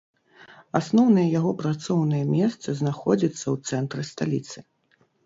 [0.79, 4.57] Асноўнае яго працоўнае месца знаходзіцца ў цэнтры сталіцы.